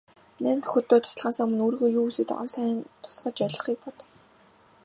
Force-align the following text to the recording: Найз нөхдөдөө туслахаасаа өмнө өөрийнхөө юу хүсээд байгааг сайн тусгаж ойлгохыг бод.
Найз 0.43 0.57
нөхдөдөө 0.61 0.97
туслахаасаа 1.03 1.45
өмнө 1.47 1.61
өөрийнхөө 1.63 1.89
юу 1.99 2.05
хүсээд 2.05 2.29
байгааг 2.31 2.49
сайн 2.55 2.77
тусгаж 3.03 3.37
ойлгохыг 3.45 3.77
бод. 3.83 3.97